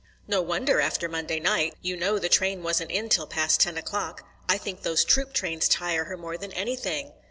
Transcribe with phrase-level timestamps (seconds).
[0.27, 1.75] "No wonder, after Monday night.
[1.79, 4.23] You know the train wasn't in till past ten o'clock.
[4.49, 7.11] I think those troop trains tire her more than anything."